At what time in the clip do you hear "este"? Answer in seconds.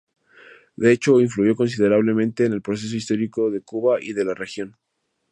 0.77-0.91